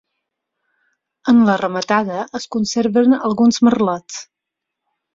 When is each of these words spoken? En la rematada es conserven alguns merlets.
En 1.33 1.43
la 1.51 1.59
rematada 1.61 2.23
es 2.41 2.49
conserven 2.57 3.17
alguns 3.31 3.65
merlets. 3.71 4.21